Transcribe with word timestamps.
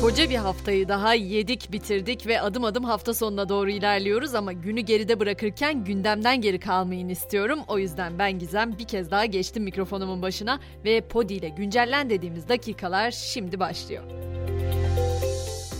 Koca 0.00 0.30
bir 0.30 0.36
haftayı 0.36 0.88
daha 0.88 1.14
yedik 1.14 1.72
bitirdik 1.72 2.26
ve 2.26 2.40
adım 2.40 2.64
adım 2.64 2.84
hafta 2.84 3.14
sonuna 3.14 3.48
doğru 3.48 3.70
ilerliyoruz 3.70 4.34
ama 4.34 4.52
günü 4.52 4.80
geride 4.80 5.20
bırakırken 5.20 5.84
gündemden 5.84 6.40
geri 6.40 6.60
kalmayın 6.60 7.08
istiyorum. 7.08 7.58
O 7.68 7.78
yüzden 7.78 8.18
ben 8.18 8.38
Gizem 8.38 8.78
bir 8.78 8.84
kez 8.84 9.10
daha 9.10 9.24
geçtim 9.24 9.62
mikrofonumun 9.62 10.22
başına 10.22 10.60
ve 10.84 11.00
Podi 11.00 11.34
ile 11.34 11.48
güncellen 11.48 12.10
dediğimiz 12.10 12.48
dakikalar 12.48 13.10
şimdi 13.10 13.60
başlıyor. 13.60 14.02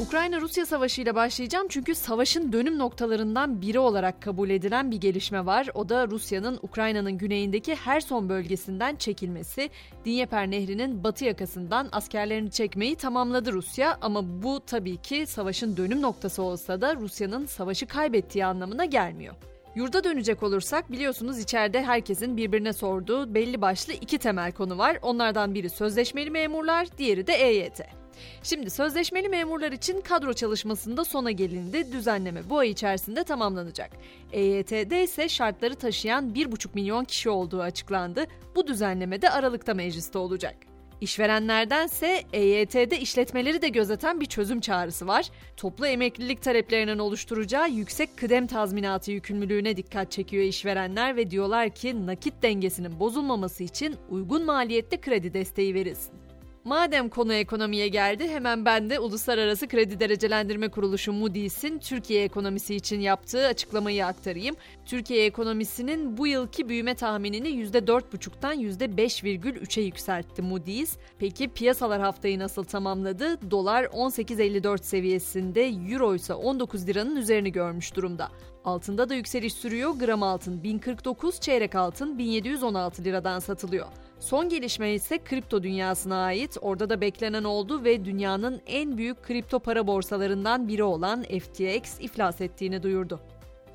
Ukrayna-Rusya 0.01 0.67
savaşı 0.67 1.03
ile 1.03 1.15
başlayacağım 1.15 1.67
çünkü 1.69 1.95
savaşın 1.95 2.53
dönüm 2.53 2.79
noktalarından 2.79 3.61
biri 3.61 3.79
olarak 3.79 4.23
kabul 4.23 4.51
edilen 4.51 4.91
bir 4.91 4.97
gelişme 4.97 5.47
var. 5.47 5.69
O 5.75 5.89
da 5.89 6.09
Rusya'nın 6.09 6.59
Ukrayna'nın 6.63 7.19
güneyindeki 7.19 7.75
Herson 7.75 8.29
bölgesinden 8.29 8.97
çekilmesi. 8.97 9.71
Dnieper 10.07 10.51
Nehri'nin 10.51 11.05
batı 11.05 11.25
yakasından 11.25 11.89
askerlerini 11.93 12.51
çekmeyi 12.51 12.97
tamamladı 12.97 13.53
Rusya 13.53 13.99
ama 14.01 14.43
bu 14.43 14.61
tabii 14.67 14.97
ki 14.97 15.27
savaşın 15.27 15.77
dönüm 15.77 16.03
noktası 16.03 16.43
olsa 16.43 16.81
da 16.81 16.97
Rusya'nın 16.97 17.47
savaşı 17.47 17.87
kaybettiği 17.87 18.47
anlamına 18.47 18.85
gelmiyor. 18.85 19.35
Yurda 19.75 20.05
dönecek 20.05 20.43
olursak 20.43 20.93
biliyorsunuz 20.93 21.39
içeride 21.39 21.83
herkesin 21.83 22.37
birbirine 22.37 22.73
sorduğu 22.73 23.35
belli 23.35 23.61
başlı 23.61 23.93
iki 23.93 24.19
temel 24.19 24.53
konu 24.53 24.79
var. 24.79 24.99
Onlardan 25.03 25.55
biri 25.55 25.71
sözleşmeli 25.71 26.31
memurlar, 26.31 26.89
diğeri 26.99 27.27
de 27.27 27.35
EYT. 27.35 28.06
Şimdi 28.43 28.71
sözleşmeli 28.71 29.29
memurlar 29.29 29.73
için 29.73 30.01
kadro 30.01 30.33
çalışmasında 30.33 31.05
sona 31.05 31.31
gelindi. 31.31 31.93
Düzenleme 31.93 32.51
bu 32.51 32.59
ay 32.59 32.71
içerisinde 32.71 33.25
tamamlanacak. 33.25 33.91
EYT'de 34.33 35.03
ise 35.03 35.29
şartları 35.29 35.75
taşıyan 35.75 36.31
1,5 36.35 36.69
milyon 36.75 37.05
kişi 37.05 37.31
olduğu 37.31 37.61
açıklandı. 37.61 38.27
Bu 38.57 38.67
düzenleme 38.67 39.23
de 39.23 39.31
Aralık'ta 39.31 39.75
mecliste 39.75 40.19
olacak. 40.19 40.57
İşverenlerdense 41.01 42.23
EYT'de 42.33 43.01
işletmeleri 43.01 43.63
de 43.63 43.69
gözeten 43.69 44.21
bir 44.21 44.27
çözüm 44.27 44.61
çağrısı 44.61 45.07
var. 45.07 45.31
Toplu 45.57 45.87
emeklilik 45.87 46.43
taleplerinin 46.43 46.99
oluşturacağı 46.99 47.71
yüksek 47.71 48.17
kıdem 48.17 48.47
tazminatı 48.47 49.13
yükümlülüğüne 49.13 49.77
dikkat 49.77 50.11
çekiyor 50.11 50.45
işverenler 50.45 51.17
ve 51.17 51.31
diyorlar 51.31 51.71
ki 51.71 52.07
nakit 52.07 52.43
dengesinin 52.43 53.01
bozulmaması 53.01 53.65
için 53.65 53.97
uygun 54.11 54.45
maliyette 54.45 55.01
kredi 55.01 55.35
desteği 55.35 55.75
verilsin. 55.75 56.26
Madem 56.67 57.09
konu 57.09 57.35
ekonomiye 57.35 57.89
geldi 57.89 58.29
hemen 58.29 58.65
ben 58.65 58.91
de 58.91 59.01
Uluslararası 59.01 59.69
Kredi 59.69 60.01
Derecelendirme 60.01 60.69
Kuruluşu 60.69 61.13
Moody's'in 61.13 61.79
Türkiye 61.79 62.25
ekonomisi 62.25 62.75
için 62.75 63.01
yaptığı 63.01 63.47
açıklamayı 63.47 64.07
aktarayım. 64.07 64.57
Türkiye 64.87 65.27
ekonomisinin 65.27 66.17
bu 66.17 66.27
yılki 66.27 66.69
büyüme 66.69 66.95
tahminini 66.95 67.49
%4,5'tan 67.49 68.55
%5,3'e 68.55 69.83
yükseltti 69.83 70.43
Moody's. 70.43 70.97
Peki 71.19 71.49
piyasalar 71.49 72.01
haftayı 72.01 72.39
nasıl 72.39 72.65
tamamladı? 72.65 73.51
Dolar 73.51 73.85
18.54 73.85 74.83
seviyesinde, 74.83 75.69
Euro 75.69 76.15
ise 76.15 76.35
19 76.35 76.89
liranın 76.89 77.17
üzerini 77.17 77.53
görmüş 77.53 77.97
durumda. 77.97 78.29
Altında 78.65 79.09
da 79.09 79.15
yükseliş 79.15 79.55
sürüyor. 79.55 79.91
Gram 79.91 80.23
altın 80.23 80.63
1049, 80.63 81.41
çeyrek 81.41 81.75
altın 81.75 82.19
1716 82.19 83.05
liradan 83.05 83.39
satılıyor. 83.39 83.87
Son 84.21 84.49
gelişme 84.49 84.95
ise 84.95 85.19
kripto 85.19 85.63
dünyasına 85.63 86.25
ait. 86.25 86.57
Orada 86.61 86.91
da 86.91 87.01
beklenen 87.01 87.45
oldu 87.45 87.85
ve 87.85 88.05
dünyanın 88.05 88.61
en 88.67 88.97
büyük 88.99 89.23
kripto 89.23 89.59
para 89.59 89.87
borsalarından 89.87 90.69
biri 90.69 90.83
olan 90.83 91.23
FTX 91.23 92.01
iflas 92.01 92.41
ettiğini 92.41 92.83
duyurdu. 92.83 93.21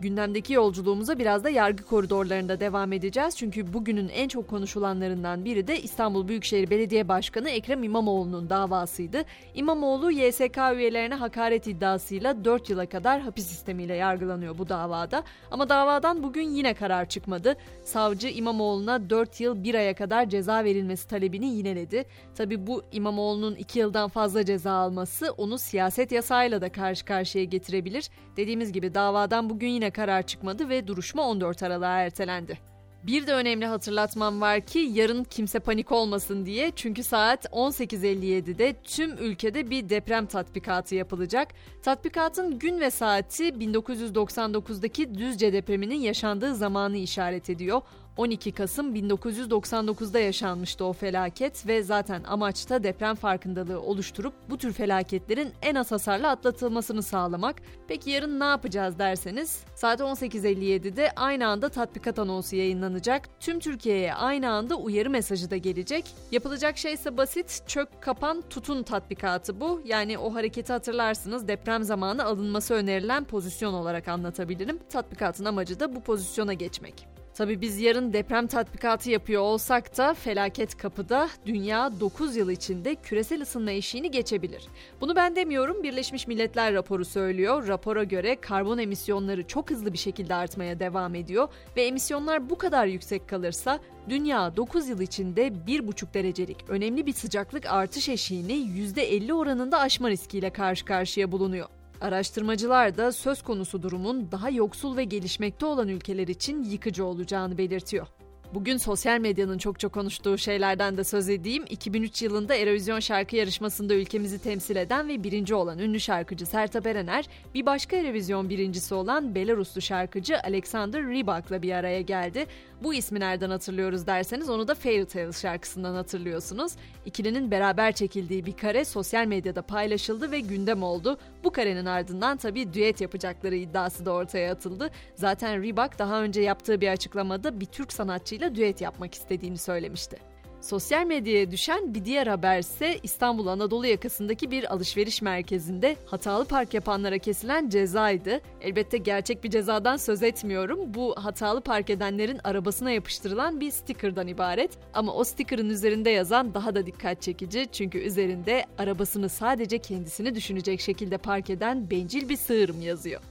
Gündemdeki 0.01 0.53
yolculuğumuza 0.53 1.19
biraz 1.19 1.43
da 1.43 1.49
yargı 1.49 1.83
koridorlarında 1.83 2.59
devam 2.59 2.93
edeceğiz. 2.93 3.37
Çünkü 3.37 3.73
bugünün 3.73 4.09
en 4.09 4.27
çok 4.27 4.47
konuşulanlarından 4.47 5.45
biri 5.45 5.67
de 5.67 5.81
İstanbul 5.81 6.27
Büyükşehir 6.27 6.69
Belediye 6.69 7.07
Başkanı 7.07 7.49
Ekrem 7.49 7.83
İmamoğlu'nun 7.83 8.49
davasıydı. 8.49 9.23
İmamoğlu 9.53 10.11
YSK 10.11 10.57
üyelerine 10.75 11.15
hakaret 11.15 11.67
iddiasıyla 11.67 12.45
4 12.45 12.69
yıla 12.69 12.85
kadar 12.85 13.21
hapis 13.21 13.45
sistemiyle 13.45 13.95
yargılanıyor 13.95 14.57
bu 14.57 14.69
davada. 14.69 15.23
Ama 15.51 15.69
davadan 15.69 16.23
bugün 16.23 16.49
yine 16.49 16.73
karar 16.73 17.09
çıkmadı. 17.09 17.55
Savcı 17.83 18.27
İmamoğlu'na 18.27 19.09
4 19.09 19.41
yıl 19.41 19.63
1 19.63 19.75
aya 19.75 19.95
kadar 19.95 20.29
ceza 20.29 20.63
verilmesi 20.63 21.07
talebini 21.07 21.47
yineledi. 21.55 22.05
Tabi 22.35 22.67
bu 22.67 22.83
İmamoğlu'nun 22.91 23.55
2 23.55 23.79
yıldan 23.79 24.09
fazla 24.09 24.45
ceza 24.45 24.71
alması 24.71 25.31
onu 25.31 25.57
siyaset 25.57 26.11
yasayla 26.11 26.61
da 26.61 26.71
karşı 26.71 27.05
karşıya 27.05 27.43
getirebilir. 27.43 28.09
Dediğimiz 28.37 28.71
gibi 28.71 28.93
davadan 28.93 29.49
bugün 29.49 29.67
yine 29.67 29.90
karar 29.91 30.21
çıkmadı 30.21 30.69
ve 30.69 30.87
duruşma 30.87 31.23
14 31.23 31.63
Aralık'a 31.63 31.99
ertelendi. 31.99 32.71
Bir 33.03 33.27
de 33.27 33.33
önemli 33.33 33.65
hatırlatmam 33.65 34.41
var 34.41 34.61
ki 34.61 34.79
yarın 34.79 35.23
kimse 35.23 35.59
panik 35.59 35.91
olmasın 35.91 36.45
diye 36.45 36.71
çünkü 36.75 37.03
saat 37.03 37.45
18.57'de 37.45 38.73
tüm 38.83 39.17
ülkede 39.17 39.69
bir 39.69 39.89
deprem 39.89 40.25
tatbikatı 40.25 40.95
yapılacak. 40.95 41.47
Tatbikatın 41.83 42.59
gün 42.59 42.79
ve 42.79 42.91
saati 42.91 43.43
1999'daki 43.43 45.17
Düzce 45.17 45.53
depreminin 45.53 45.99
yaşandığı 45.99 46.55
zamanı 46.55 46.97
işaret 46.97 47.49
ediyor. 47.49 47.81
12 48.17 48.51
Kasım 48.51 48.95
1999'da 48.95 50.19
yaşanmıştı 50.19 50.85
o 50.85 50.93
felaket 50.93 51.67
ve 51.67 51.83
zaten 51.83 52.23
amaçta 52.23 52.83
deprem 52.83 53.15
farkındalığı 53.15 53.81
oluşturup 53.81 54.33
bu 54.49 54.57
tür 54.57 54.73
felaketlerin 54.73 55.51
en 55.61 55.75
az 55.75 55.91
hasarla 55.91 56.29
atlatılmasını 56.29 57.03
sağlamak. 57.03 57.61
Peki 57.87 58.09
yarın 58.09 58.39
ne 58.39 58.43
yapacağız 58.43 58.99
derseniz 58.99 59.63
saat 59.75 59.99
18.57'de 59.99 61.11
aynı 61.15 61.47
anda 61.47 61.69
tatbikat 61.69 62.19
anonsu 62.19 62.55
yayınlanacak. 62.55 63.29
Tüm 63.39 63.59
Türkiye'ye 63.59 64.13
aynı 64.13 64.51
anda 64.51 64.75
uyarı 64.75 65.09
mesajı 65.09 65.51
da 65.51 65.57
gelecek. 65.57 66.05
Yapılacak 66.31 66.77
şey 66.77 66.93
ise 66.93 67.17
basit 67.17 67.63
çök 67.67 68.01
kapan 68.01 68.43
tutun 68.49 68.83
tatbikatı 68.83 69.61
bu. 69.61 69.81
Yani 69.85 70.17
o 70.17 70.33
hareketi 70.33 70.73
hatırlarsınız 70.73 71.47
deprem 71.47 71.83
zamanı 71.83 72.25
alınması 72.25 72.73
önerilen 72.73 73.23
pozisyon 73.23 73.73
olarak 73.73 74.07
anlatabilirim. 74.07 74.79
Tatbikatın 74.89 75.45
amacı 75.45 75.79
da 75.79 75.95
bu 75.95 76.03
pozisyona 76.03 76.53
geçmek. 76.53 77.20
Tabi 77.33 77.61
biz 77.61 77.79
yarın 77.79 78.13
deprem 78.13 78.47
tatbikatı 78.47 79.09
yapıyor 79.09 79.41
olsak 79.41 79.97
da 79.97 80.13
felaket 80.13 80.77
kapıda 80.77 81.29
dünya 81.45 81.99
9 81.99 82.35
yıl 82.35 82.49
içinde 82.49 82.95
küresel 82.95 83.41
ısınma 83.41 83.71
eşiğini 83.71 84.11
geçebilir. 84.11 84.67
Bunu 85.01 85.15
ben 85.15 85.35
demiyorum 85.35 85.83
Birleşmiş 85.83 86.27
Milletler 86.27 86.73
raporu 86.73 87.05
söylüyor. 87.05 87.67
Rapora 87.67 88.03
göre 88.03 88.41
karbon 88.41 88.77
emisyonları 88.77 89.47
çok 89.47 89.69
hızlı 89.71 89.93
bir 89.93 89.97
şekilde 89.97 90.35
artmaya 90.35 90.79
devam 90.79 91.15
ediyor 91.15 91.47
ve 91.77 91.85
emisyonlar 91.85 92.49
bu 92.49 92.57
kadar 92.57 92.85
yüksek 92.85 93.29
kalırsa 93.29 93.79
dünya 94.09 94.55
9 94.57 94.89
yıl 94.89 95.01
içinde 95.01 95.47
1,5 95.47 96.13
derecelik 96.13 96.57
önemli 96.69 97.05
bir 97.05 97.13
sıcaklık 97.13 97.65
artış 97.65 98.09
eşiğini 98.09 98.53
%50 98.53 99.33
oranında 99.33 99.79
aşma 99.79 100.09
riskiyle 100.09 100.49
karşı 100.49 100.85
karşıya 100.85 101.31
bulunuyor. 101.31 101.67
Araştırmacılar 102.01 102.97
da 102.97 103.11
söz 103.11 103.41
konusu 103.41 103.83
durumun 103.83 104.31
daha 104.31 104.49
yoksul 104.49 104.97
ve 104.97 105.03
gelişmekte 105.03 105.65
olan 105.65 105.87
ülkeler 105.87 106.27
için 106.27 106.63
yıkıcı 106.63 107.05
olacağını 107.05 107.57
belirtiyor. 107.57 108.07
Bugün 108.53 108.77
sosyal 108.77 109.19
medyanın 109.19 109.57
çok 109.57 109.79
çok 109.79 109.93
konuştuğu 109.93 110.37
şeylerden 110.37 110.97
de 110.97 111.03
söz 111.03 111.29
edeyim. 111.29 111.65
2003 111.69 112.21
yılında 112.21 112.55
Eurovision 112.55 112.99
şarkı 112.99 113.35
yarışmasında 113.35 113.93
ülkemizi 113.93 114.39
temsil 114.39 114.75
eden 114.75 115.07
ve 115.07 115.23
birinci 115.23 115.55
olan 115.55 115.79
ünlü 115.79 115.99
şarkıcı 115.99 116.45
Sertab 116.45 116.85
Erener, 116.85 117.25
bir 117.53 117.65
başka 117.65 117.95
Eurovision 117.95 118.49
birincisi 118.49 118.93
olan 118.93 119.35
Belaruslu 119.35 119.81
şarkıcı 119.81 120.39
Alexander 120.43 121.03
Rybak'la 121.03 121.61
bir 121.61 121.71
araya 121.71 122.01
geldi. 122.01 122.45
Bu 122.83 122.93
ismi 122.93 123.19
nereden 123.19 123.49
hatırlıyoruz 123.49 124.07
derseniz 124.07 124.49
onu 124.49 124.67
da 124.67 124.75
Fairy 124.75 125.05
Tales 125.05 125.41
şarkısından 125.41 125.93
hatırlıyorsunuz. 125.93 126.73
İkilinin 127.05 127.51
beraber 127.51 127.91
çekildiği 127.91 128.45
bir 128.45 128.53
kare 128.53 128.85
sosyal 128.85 129.25
medyada 129.25 129.61
paylaşıldı 129.61 130.31
ve 130.31 130.39
gündem 130.39 130.83
oldu. 130.83 131.17
Bu 131.43 131.51
karenin 131.51 131.85
ardından 131.85 132.37
tabii 132.37 132.73
düet 132.73 133.01
yapacakları 133.01 133.55
iddiası 133.55 134.05
da 134.05 134.11
ortaya 134.11 134.51
atıldı. 134.51 134.89
Zaten 135.15 135.61
Rybak 135.61 135.99
daha 135.99 136.21
önce 136.21 136.41
yaptığı 136.41 136.81
bir 136.81 136.87
açıklamada 136.87 137.59
bir 137.59 137.65
Türk 137.65 137.93
sanatçıyla 137.93 138.40
düet 138.55 138.81
yapmak 138.81 139.13
istediğini 139.13 139.57
söylemişti. 139.57 140.31
Sosyal 140.61 141.05
medyaya 141.05 141.51
düşen 141.51 141.93
bir 141.93 142.05
diğer 142.05 142.27
haber 142.27 142.59
ise 142.59 142.99
İstanbul 143.03 143.47
Anadolu 143.47 143.85
yakasındaki 143.85 144.51
bir 144.51 144.73
alışveriş 144.73 145.21
merkezinde 145.21 145.95
hatalı 146.05 146.45
park 146.45 146.73
yapanlara 146.73 147.17
kesilen 147.17 147.69
cezaydı. 147.69 148.41
Elbette 148.61 148.97
gerçek 148.97 149.43
bir 149.43 149.49
cezadan 149.49 149.97
söz 149.97 150.23
etmiyorum. 150.23 150.93
Bu 150.93 151.15
hatalı 151.17 151.61
park 151.61 151.89
edenlerin 151.89 152.39
arabasına 152.43 152.91
yapıştırılan 152.91 153.59
bir 153.59 153.71
sticker'dan 153.71 154.27
ibaret. 154.27 154.71
Ama 154.93 155.13
o 155.13 155.23
sticker'ın 155.23 155.69
üzerinde 155.69 156.09
yazan 156.09 156.53
daha 156.53 156.75
da 156.75 156.85
dikkat 156.85 157.21
çekici. 157.21 157.67
Çünkü 157.71 157.97
üzerinde 157.97 158.65
arabasını 158.77 159.29
sadece 159.29 159.79
kendisini 159.79 160.35
düşünecek 160.35 160.81
şekilde 160.81 161.17
park 161.17 161.49
eden 161.49 161.89
bencil 161.89 162.29
bir 162.29 162.37
sığırım 162.37 162.81
yazıyor. 162.81 163.21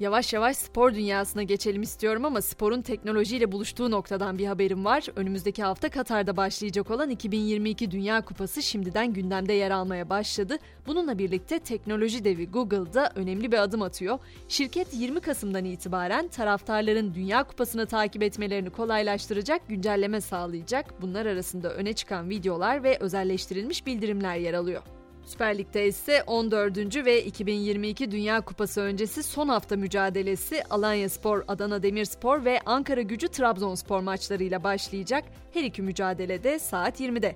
Yavaş 0.00 0.32
yavaş 0.32 0.56
spor 0.56 0.94
dünyasına 0.94 1.42
geçelim 1.42 1.82
istiyorum 1.82 2.24
ama 2.24 2.42
sporun 2.42 2.82
teknolojiyle 2.82 3.52
buluştuğu 3.52 3.90
noktadan 3.90 4.38
bir 4.38 4.46
haberim 4.46 4.84
var. 4.84 5.06
Önümüzdeki 5.16 5.62
hafta 5.62 5.88
Katar'da 5.88 6.36
başlayacak 6.36 6.90
olan 6.90 7.10
2022 7.10 7.90
Dünya 7.90 8.20
Kupası 8.20 8.62
şimdiden 8.62 9.12
gündemde 9.12 9.52
yer 9.52 9.70
almaya 9.70 10.10
başladı. 10.10 10.58
Bununla 10.86 11.18
birlikte 11.18 11.58
teknoloji 11.58 12.24
devi 12.24 12.50
Google'da 12.50 13.12
önemli 13.14 13.52
bir 13.52 13.58
adım 13.58 13.82
atıyor. 13.82 14.18
Şirket 14.48 14.94
20 14.94 15.20
Kasım'dan 15.20 15.64
itibaren 15.64 16.28
taraftarların 16.28 17.14
Dünya 17.14 17.44
Kupası'nı 17.44 17.86
takip 17.86 18.22
etmelerini 18.22 18.70
kolaylaştıracak 18.70 19.68
güncelleme 19.68 20.20
sağlayacak. 20.20 21.02
Bunlar 21.02 21.26
arasında 21.26 21.74
öne 21.74 21.92
çıkan 21.92 22.30
videolar 22.30 22.82
ve 22.82 22.98
özelleştirilmiş 23.00 23.86
bildirimler 23.86 24.36
yer 24.36 24.54
alıyor. 24.54 24.82
Süper 25.26 25.58
Lig'de 25.58 25.86
ise 25.86 26.22
14. 26.26 27.04
ve 27.04 27.24
2022 27.24 28.10
Dünya 28.10 28.40
Kupası 28.40 28.80
öncesi 28.80 29.22
son 29.22 29.48
hafta 29.48 29.76
mücadelesi 29.76 30.62
Alanya 30.70 31.08
Spor, 31.08 31.44
Adana 31.48 31.82
Demirspor 31.82 32.44
ve 32.44 32.60
Ankara 32.66 33.02
Gücü 33.02 33.28
Trabzonspor 33.28 34.00
maçlarıyla 34.00 34.64
başlayacak. 34.64 35.24
Her 35.54 35.64
iki 35.64 35.82
mücadelede 35.82 36.58
saat 36.58 37.00
20'de. 37.00 37.34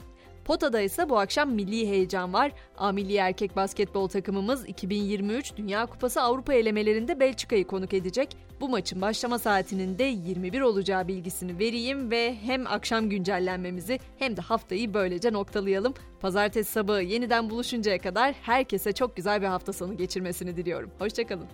Pota'da 0.48 0.80
ise 0.80 1.08
bu 1.08 1.18
akşam 1.18 1.50
milli 1.50 1.88
heyecan 1.88 2.32
var. 2.32 2.52
A 2.78 2.92
erkek 3.18 3.56
basketbol 3.56 4.08
takımımız 4.08 4.68
2023 4.68 5.56
Dünya 5.56 5.86
Kupası 5.86 6.22
Avrupa 6.22 6.54
elemelerinde 6.54 7.20
Belçika'yı 7.20 7.66
konuk 7.66 7.94
edecek. 7.94 8.36
Bu 8.60 8.68
maçın 8.68 9.00
başlama 9.00 9.38
saatinin 9.38 9.98
de 9.98 10.04
21 10.04 10.60
olacağı 10.60 11.08
bilgisini 11.08 11.58
vereyim 11.58 12.10
ve 12.10 12.36
hem 12.42 12.66
akşam 12.66 13.08
güncellenmemizi 13.08 13.98
hem 14.18 14.36
de 14.36 14.40
haftayı 14.40 14.94
böylece 14.94 15.32
noktalayalım. 15.32 15.94
Pazartesi 16.20 16.72
sabahı 16.72 17.02
yeniden 17.02 17.50
buluşuncaya 17.50 17.98
kadar 17.98 18.34
herkese 18.42 18.92
çok 18.92 19.16
güzel 19.16 19.42
bir 19.42 19.46
hafta 19.46 19.72
sonu 19.72 19.96
geçirmesini 19.96 20.56
diliyorum. 20.56 20.90
Hoşçakalın. 20.98 21.48